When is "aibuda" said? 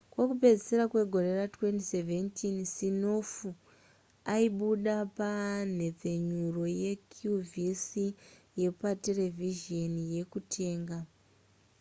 4.35-4.95